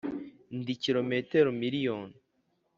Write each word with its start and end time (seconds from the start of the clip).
ndi 0.59 0.73
kilometero 0.83 1.49
miriyoni 1.59 2.17